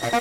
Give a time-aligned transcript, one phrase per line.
[0.00, 0.20] Bye.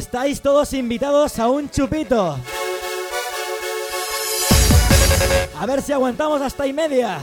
[0.00, 2.38] Estáis todos invitados a un chupito.
[5.58, 7.20] A ver si aguantamos hasta y media.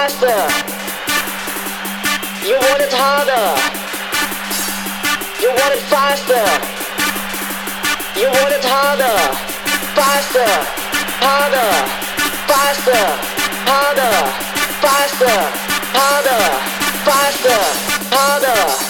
[0.00, 0.40] faster.
[2.48, 3.44] You want it harder.
[5.42, 6.44] You want it faster.
[8.16, 9.18] You want it harder.
[9.98, 10.52] Faster.
[11.20, 11.72] Harder.
[12.48, 13.04] Faster.
[13.68, 14.16] Harder.
[14.80, 15.36] Faster.
[16.00, 16.48] Harder.
[16.48, 16.48] Faster.
[16.48, 16.48] Harder.
[17.04, 17.60] Faster.
[18.16, 18.89] harder.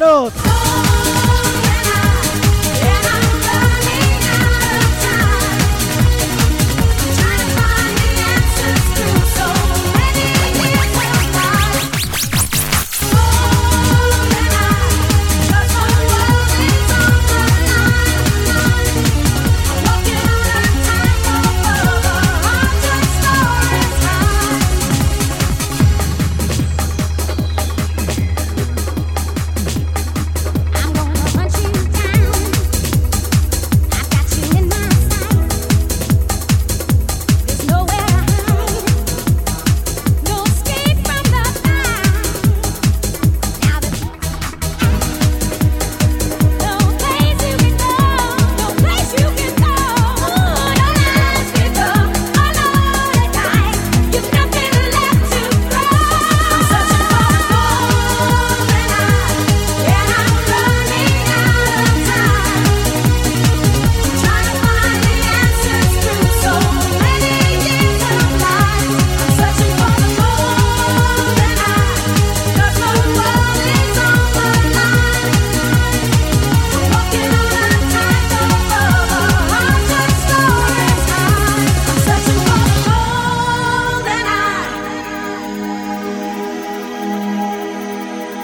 [0.00, 0.49] Todos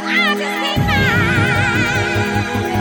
[0.08, 0.82] I just can't
[2.64, 2.75] find.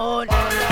[0.00, 0.69] Phone.